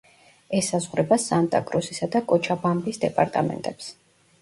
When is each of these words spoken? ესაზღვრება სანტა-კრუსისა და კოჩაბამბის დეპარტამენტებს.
ესაზღვრება 0.59 1.19
სანტა-კრუსისა 1.27 2.11
და 2.17 2.25
კოჩაბამბის 2.35 3.05
დეპარტამენტებს. 3.07 3.97